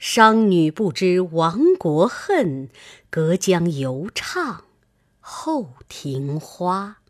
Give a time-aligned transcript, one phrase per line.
[0.00, 2.70] 商女不知亡国恨，
[3.10, 4.64] 隔江犹唱
[5.20, 7.00] 后庭花。